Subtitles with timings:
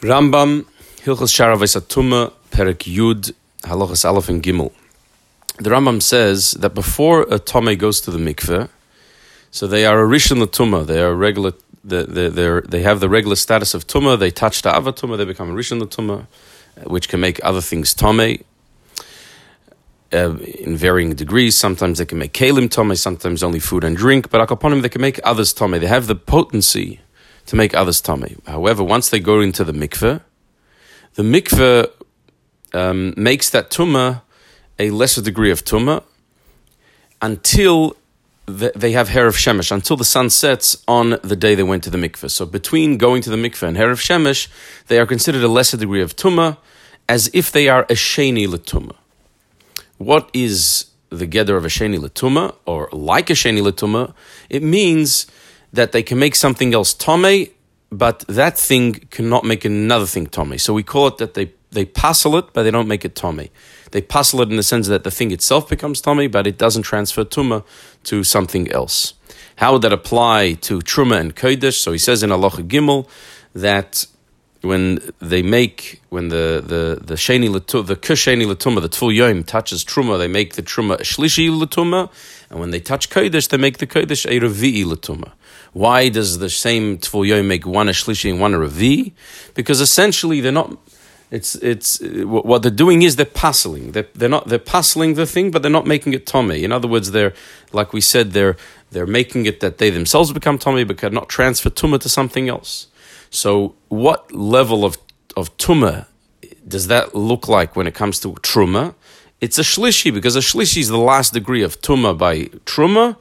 [0.00, 0.64] Rambam,
[1.04, 4.72] Hilchas Sharavais Atuma, Perek Yud, Halachas Aleph and Gimel.
[5.58, 8.70] The Rambam says that before a Tome goes to the mikveh,
[9.50, 11.52] so they are a Rishon Latuma, they are regular,
[11.84, 15.50] they, they, they have the regular status of Tuma, they touch the Avatuma, they become
[15.50, 16.24] a Rishon Latuma,
[16.84, 18.38] which can make other things Tome.
[20.12, 24.28] Uh, in varying degrees, sometimes they can make kalim tome, sometimes only food and drink,
[24.28, 25.72] but akaponim they can make others tome.
[25.72, 27.00] They have the potency
[27.50, 28.36] to make others tummy.
[28.46, 30.20] However, once they go into the mikveh,
[31.14, 31.90] the mikveh
[32.72, 34.22] um, makes that tumah
[34.78, 36.04] a lesser degree of tumah
[37.20, 37.96] until
[38.46, 41.90] they have hair of shemesh, until the sun sets on the day they went to
[41.90, 42.30] the mikveh.
[42.30, 44.46] So between going to the mikveh and hair of shemesh,
[44.86, 46.56] they are considered a lesser degree of tumah,
[47.08, 48.94] as if they are a sheni letuma.
[49.98, 54.14] What is the geder of a sheni letuma, or like a sheni letuma?
[54.48, 55.26] It means
[55.72, 57.46] that they can make something else tome,
[57.90, 60.58] but that thing cannot make another thing tome.
[60.58, 63.48] So we call it that they they passel it, but they don't make it tome.
[63.92, 66.82] They passel it in the sense that the thing itself becomes tome, but it doesn't
[66.82, 67.64] transfer tuma
[68.04, 69.14] to something else.
[69.56, 71.74] How would that apply to truma and kodesh?
[71.74, 73.08] So he says in Allah Gimel
[73.54, 74.06] that
[74.62, 79.42] when they make when the the the sheni letu, the kusheni latuma the tful yom
[79.42, 82.10] touches truma, they make the truma shlishi latuma,
[82.50, 85.32] and when they touch kodesh, they make the kodesh a revi'i latuma.
[85.72, 89.12] Why does the same Tvul Yom make one a Shlishi and one a Revi?
[89.54, 90.76] Because essentially they're not.
[91.30, 93.92] It's it's what they're doing is they're passeling.
[93.92, 96.64] They're, they're not they're passeling the thing, but they're not making it Tommy.
[96.64, 97.34] In other words, they're
[97.72, 98.56] like we said they're
[98.90, 102.88] they're making it that they themselves become Tommy, but cannot transfer Tuma to something else.
[103.30, 104.98] So, what level of
[105.36, 106.06] of Tuma
[106.66, 108.94] does that look like when it comes to Truma?
[109.40, 113.16] It's a Shlishi because a Shlishi is the last degree of Tuma by Truma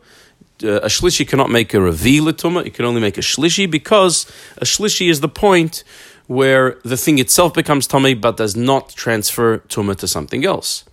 [0.63, 4.25] uh, a shlishi cannot make a revi letuma; it can only make a shlishi because
[4.57, 5.83] a shlishi is the point
[6.27, 10.83] where the thing itself becomes tummy but does not transfer tuma to something else.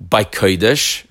[0.00, 1.06] By kodesh,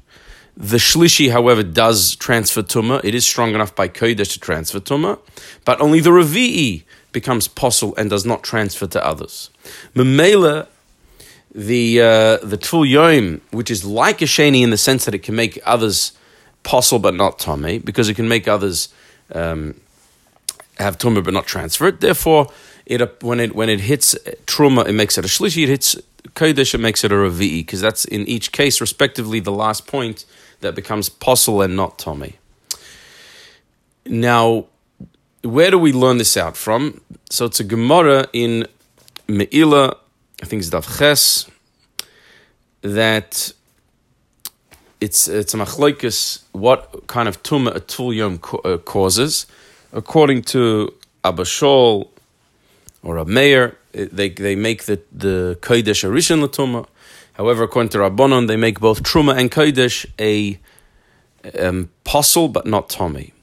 [0.56, 3.02] the shlishi, however, does transfer tuma.
[3.04, 5.20] It is strong enough by kodesh to transfer tuma,
[5.66, 6.84] but only the revi'i
[7.20, 9.50] becomes possible and does not transfer to others.
[9.96, 10.68] Memela,
[11.70, 15.24] the uh, the tul yom, which is like a sheni in the sense that it
[15.28, 15.98] can make others
[16.64, 18.90] possible but not tummy, because it can make others
[19.34, 19.74] um,
[20.78, 22.02] have tumah but not transfer it.
[22.02, 22.44] Therefore,
[22.86, 24.16] it when it when it hits
[24.46, 25.64] truma, it makes it a shlishi.
[25.64, 25.96] It hits
[26.40, 30.26] kodesh, it makes it a revi'i, because that's in each case, respectively, the last point
[30.60, 32.34] that becomes possible and not tummy.
[34.06, 34.66] Now,
[35.46, 37.02] where do we learn this out from?
[37.30, 38.68] So it's a Gemara in
[39.28, 39.96] Me'ila,
[40.42, 41.50] I think it's Dav Ches,
[42.82, 43.54] that
[45.02, 49.46] it's it's a machlokes what kind of tumah a tul yom uh, causes.
[49.94, 52.10] According to Abba Shaul
[53.04, 56.88] or a Meir, they they make the the kodesh a rishon latuma.
[57.34, 60.60] However, according to Rabbanon, they make both truma and kodesh a
[61.60, 63.35] um, possible but not tommy.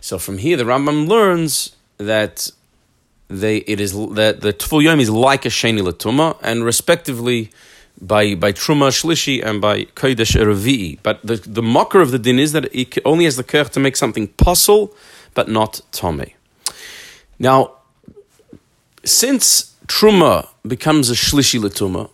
[0.00, 2.50] So from here, the Rambam learns that
[3.28, 7.50] they it is that the tful yom is like a sheni latuma, and respectively
[8.00, 10.98] by by truma shlishi and by kodesh revi'i.
[11.02, 13.80] But the the makor of the din is that it only has the kerch to
[13.80, 14.94] make something possible,
[15.34, 16.26] but not tome.
[17.38, 17.72] Now,
[19.04, 22.10] since truma becomes a shlishi latuma,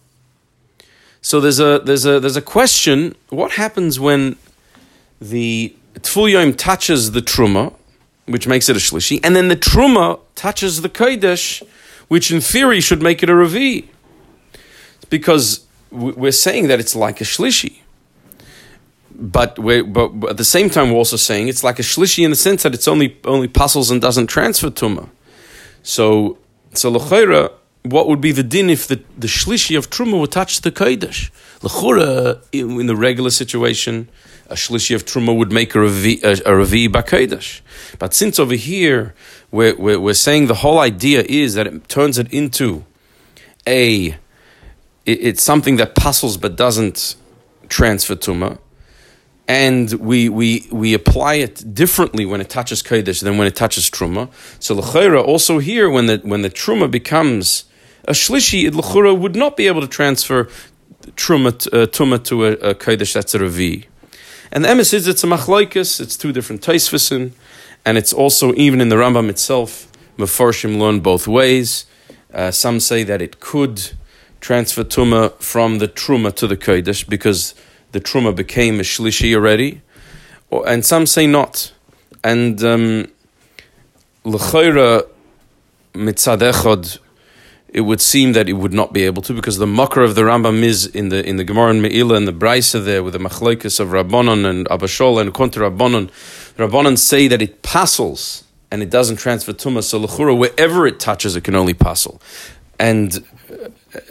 [1.21, 4.37] so there's a there's a there's a question: What happens when
[5.21, 7.75] the tful touches the truma,
[8.27, 11.63] which makes it a shlishi, and then the truma touches the kodesh,
[12.09, 13.87] which in theory should make it a revi?
[15.11, 17.79] Because we're saying that it's like a shlishi.
[19.15, 22.31] But, we're, but at the same time, we're also saying it's like a shlishi in
[22.31, 25.09] the sense that it's only only passels and doesn't transfer tuma.
[25.83, 26.39] So,
[26.73, 27.53] so l'chayra,
[27.85, 31.31] what would be the din if the, the shlishi of truma would touch the kodesh?
[31.63, 34.09] L'chura, in the regular situation,
[34.49, 37.61] a shlishi of truma would make a revi, a, a revi b'kodesh.
[37.99, 39.15] But since over here
[39.51, 42.85] we're, we're, we're saying the whole idea is that it turns it into
[43.67, 44.17] a
[45.05, 47.17] it's something that passels but doesn't
[47.69, 48.59] transfer tuma,
[49.49, 53.91] and we we we apply it differently when it touches kodesh than when it touches
[53.91, 54.31] truma.
[54.61, 57.65] So lechera also here when the when the truma becomes
[58.05, 60.49] a shlishi, it lechera would not be able to transfer
[61.17, 63.87] truma uh, tuma to a, a kodesh that's a revi.
[64.51, 66.01] And the emes is it's a machlokes.
[66.01, 67.33] It's two different taisvisin,
[67.85, 69.89] and it's also even in the Rambam itself.
[70.19, 71.87] Mefarshim learn both ways.
[72.33, 73.93] Uh, some say that it could
[74.41, 77.55] transfer tuma from the truma to the kodesh because
[77.93, 79.81] the truma became a shlishi already,
[80.51, 81.73] or, and some say not.
[82.25, 83.11] And um,
[84.25, 85.07] l'chayra
[85.95, 86.99] mitzad echad,
[87.73, 90.23] it would seem that it would not be able to because the makor of the
[90.23, 93.19] Rambam is in the in the Gemara and Meila and the Brisa there with the
[93.19, 96.11] machlokes of Rabbanon and Abba Shaul and Kontra Rabbanon.
[96.57, 99.83] Rabbanon say that it passels and it doesn't transfer tuma.
[99.83, 102.21] So lechura, wherever it touches, it can only passel.
[102.79, 103.25] And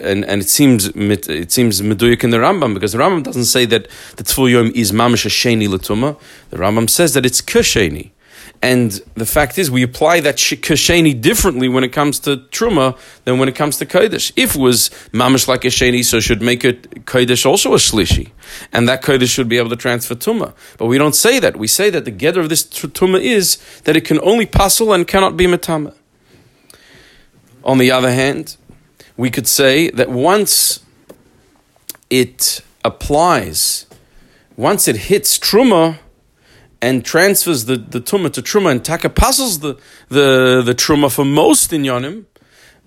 [0.00, 3.64] and and it seems it seems meduyik in the Rambam because the Rambam doesn't say
[3.66, 6.18] that the tful yom is mamish sheni latuma.
[6.50, 8.11] The Rambam says that it's kasheni.
[8.60, 13.38] And the fact is, we apply that kasheni differently when it comes to truma than
[13.40, 14.32] when it comes to kodesh.
[14.36, 18.30] If it was mamish like a sheni, so should make it kodesh also a shlishi,
[18.72, 20.54] and that kodesh should be able to transfer tuma.
[20.78, 21.56] But we don't say that.
[21.56, 25.08] We say that the geder of this tuma is that it can only passel and
[25.08, 25.94] cannot be matama.
[27.64, 28.56] On the other hand,
[29.16, 30.84] we could say that once
[32.10, 33.86] it applies,
[34.56, 35.98] once it hits truma
[36.82, 41.24] and transfers the, the tumah to truma and taka passes the, the, the truma for
[41.24, 42.24] most inyanim.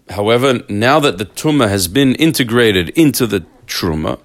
[0.09, 4.19] However, now that the tumah has been integrated into the truma,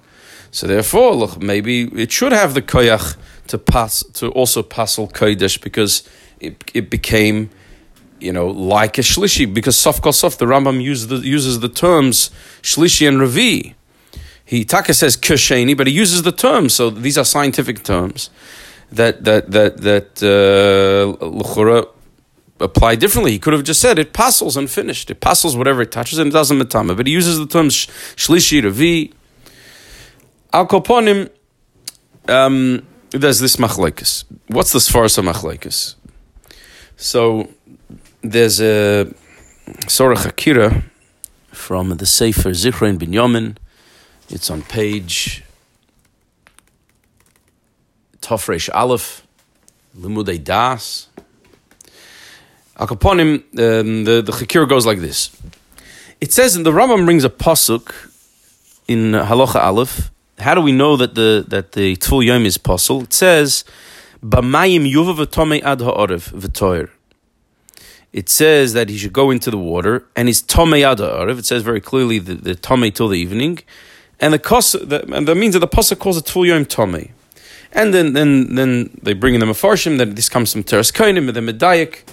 [0.51, 3.15] so therefore, look, maybe it should have the koyach
[3.47, 6.07] to pass to also passel kodesh because
[6.41, 7.49] it, it became,
[8.19, 9.51] you know, like a shlishi.
[9.51, 12.31] Because sof sof, the Rambam uses the, uses the terms
[12.61, 13.75] shlishi and ravi.
[14.43, 16.73] He taka says kasheni, but he uses the terms.
[16.73, 18.29] So these are scientific terms
[18.91, 21.85] that that that that uh,
[22.59, 23.31] apply differently.
[23.31, 25.09] He could have just said it passels and finished.
[25.09, 26.95] It passels whatever it touches and it doesn't matama.
[26.95, 29.13] But he uses the terms shlishi revi.
[30.53, 31.29] Al koponim.
[32.27, 34.25] Um, there's this machlekes.
[34.47, 35.95] What's this farsa machlekes?
[36.95, 37.49] So
[38.21, 39.11] there's a
[39.87, 40.83] Sorah Hakira
[41.51, 43.57] from the Sefer Zichron Binyamin.
[44.29, 45.43] It's on page
[48.21, 49.25] Tofresh Aleph,
[49.97, 51.07] Limudei Das.
[52.77, 55.35] Al Kaponim, um, the, the Chakir goes like this.
[56.19, 57.91] It says, and the Rambam brings a pasuk
[58.87, 60.11] in Halacha Aleph.
[60.39, 63.03] How do we know that the that the Tful Yom is possible?
[63.03, 63.63] It says,
[64.23, 66.89] "B'mayim yuva v'tomei ad ha'orev v'toyer."
[68.13, 70.99] It says that he should go into the water, and he's tomei ad.
[71.37, 73.59] It says very clearly the, the tomei till the evening,
[74.19, 77.11] and the kos, the, and that means that the pasuk calls it Tful Yom tomei.
[77.73, 81.33] And then then then they bring in the mafarshim that this comes from Toras Kohanim
[81.33, 82.03] the Medayik.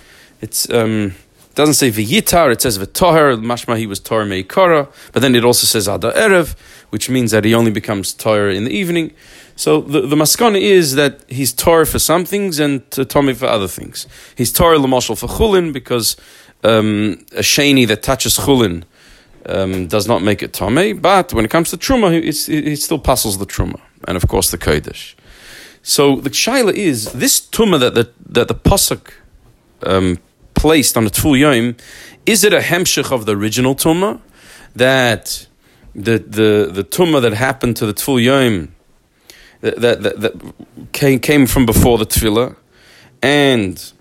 [0.40, 1.14] It's um,
[1.58, 5.66] doesn't say v'yitar, it says v'toher, mashma he was tor meikara, but then it also
[5.66, 6.56] says ada erev,
[6.90, 9.12] which means that he only becomes tor in the evening.
[9.56, 13.66] So the, the maskana is that he's tor for some things and tommy for other
[13.66, 14.06] things.
[14.36, 16.16] He's tor l'moshel for chulin because
[16.62, 18.84] um, a sheni that touches chulin
[19.46, 23.38] um, does not make it tome, but when it comes to truma, he still passes
[23.38, 25.16] the truma, and of course the kodesh.
[25.88, 29.10] So the shaila is this tumah that the that the pasuk
[29.82, 30.18] um,
[30.52, 31.76] placed on the tful yom,
[32.26, 34.20] is it a hemshich of the original tumah?
[34.76, 35.46] That
[35.94, 38.74] the the the tumah that happened to the tful yom
[39.62, 42.54] that, that, that, that came came from before the tevilah,
[43.22, 43.92] and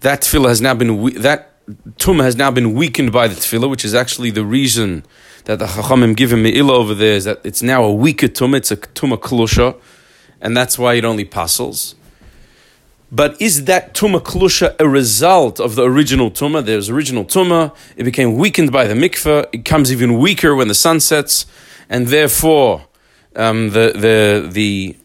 [0.00, 1.52] that tevilah has now been that
[1.96, 5.06] tumah has now been weakened by the tevilah, which is actually the reason
[5.46, 8.58] that the chachamim give him ill over there is that it's now a weaker tumah,
[8.58, 9.74] it's a tumah klusha
[10.42, 11.94] and that's why it only passels.
[13.10, 16.64] But is that tuma klusha a result of the original tuma?
[16.64, 17.74] There's original tuma.
[17.96, 19.46] It became weakened by the mikveh.
[19.52, 21.46] It comes even weaker when the sun sets,
[21.88, 22.86] and therefore
[23.36, 24.96] um, the the the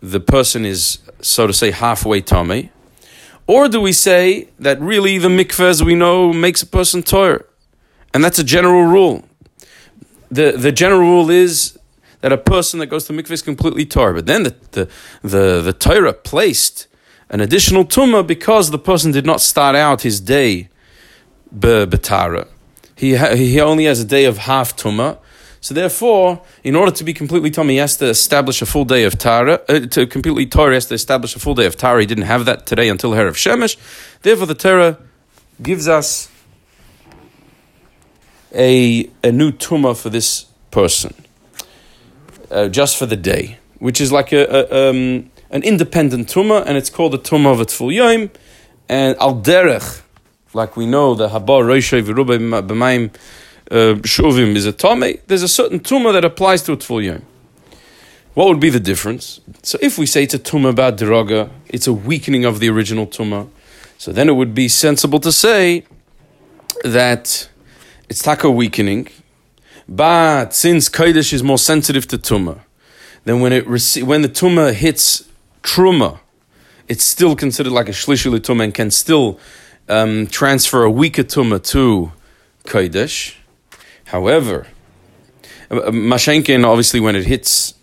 [0.00, 2.70] the person is so to say halfway tummy.
[3.46, 7.44] Or do we say that really the mikveh, as we know, makes a person toyer,
[8.12, 9.24] and that's a general rule.
[10.30, 11.75] the The general rule is
[12.26, 14.12] that a person that goes to mikveh is completely tar.
[14.12, 14.88] But then the the
[15.22, 16.88] the, the Torah placed
[17.30, 20.68] an additional tumah because the person did not start out his day
[21.54, 22.48] betara.
[22.96, 25.18] He ha, he only has a day of half tumah.
[25.60, 29.04] So therefore, in order to be completely tummy, he has to establish a full day
[29.04, 29.60] of Tara.
[29.68, 32.00] Uh, to completely Torah, he has to establish a full day of Tara.
[32.00, 33.76] He didn't have that today until Her of Shemesh.
[34.22, 34.98] Therefore, the Torah
[35.62, 36.28] gives us
[38.52, 41.14] a, a new tumah for this person
[42.56, 46.76] uh, just for the day, which is like a, a um, an independent tumah, and
[46.78, 48.30] it's called the tumah of tful yom,
[48.88, 50.02] and al derech,
[50.54, 53.14] like we know the habar roishay v'rubay b'mayim
[53.70, 55.20] uh, shuvim is a tame.
[55.26, 57.22] There's a certain tumah that applies to a tful yom.
[58.32, 59.40] What would be the difference?
[59.62, 63.06] So if we say it's a tumah about deroga, it's a weakening of the original
[63.06, 63.48] tumah.
[63.98, 65.84] So then it would be sensible to say
[66.84, 67.48] that
[68.08, 69.08] it's taka weakening,
[69.88, 72.60] but since Kodesh is more sensitive to Tumah,
[73.24, 75.28] then when, it rece- when the Tumah hits
[75.62, 76.20] Truma,
[76.88, 79.38] it's still considered like a Shlishuli Tumah and can still
[79.88, 82.12] um, transfer a weaker Tumah to
[82.64, 83.36] Kodesh.
[84.06, 84.66] However,
[85.70, 87.74] uh, uh, Mashenkin, obviously, when it hits,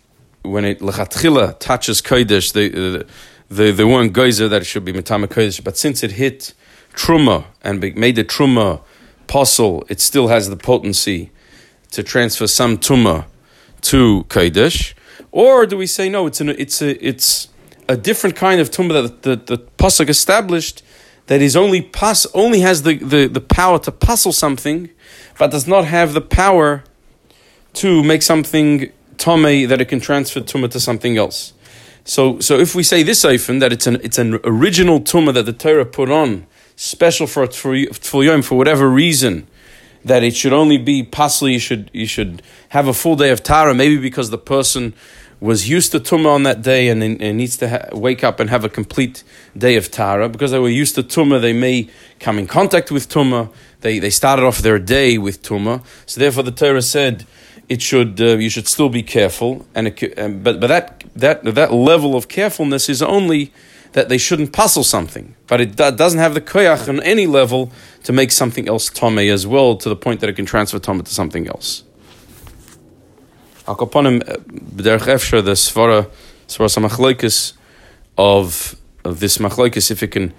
[0.42, 3.02] when it lechatchila touches kodesh, they, uh,
[3.50, 6.54] they, they weren't gozer that it should be metama kodesh, but since it hit
[6.94, 8.80] truma and made the truma
[9.26, 11.30] possible, it still has the potency
[11.94, 13.24] to transfer some tuma
[13.82, 14.94] to kodesh.
[15.30, 16.26] Or do we say no?
[16.26, 17.48] It's an, it's a it's
[17.88, 20.82] a different kind of tumah that the, the, pasuk established
[21.26, 24.90] that is only pas only has the, the, the power to passel something,
[25.38, 26.84] but does not have the power
[27.74, 31.52] to make something tome that it can transfer tumah to something else.
[32.04, 35.46] So so if we say this ofen that it's an it's an original tumah that
[35.46, 36.46] the Torah put on
[36.76, 39.46] special for for for yom for whatever reason
[40.04, 43.42] that it should only be possibly you should you should have a full day of
[43.42, 44.94] tara maybe because the person
[45.44, 48.48] was used to Tumah on that day and, and needs to ha- wake up and
[48.48, 49.22] have a complete
[49.56, 50.26] day of Tara.
[50.28, 53.52] Because they were used to Tumah, they may come in contact with Tumah.
[53.82, 55.84] They, they started off their day with Tumah.
[56.06, 57.26] So therefore the Torah said
[57.68, 59.66] it should, uh, you should still be careful.
[59.74, 63.52] And it, but but that, that, that level of carefulness is only
[63.94, 65.34] that they shouldn't passel something.
[65.46, 67.72] But it doesn't have the koyach on any level
[68.02, 71.04] to make something else Tomei as well, to the point that it can transfer Tomei
[71.04, 71.84] to something else.
[73.66, 76.10] Al kaponim uh, b'derech efsher the svara
[76.46, 77.54] svara
[78.18, 80.34] of of this machloikis if it can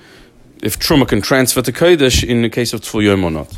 [0.61, 3.57] if truma can transfer to kodesh in the case of tful or not.